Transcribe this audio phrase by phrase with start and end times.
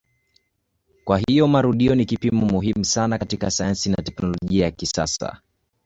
[1.03, 5.41] Kwa hiyo marudio ni kipimo muhimu sana katika sayansi na teknolojia ya kisasa.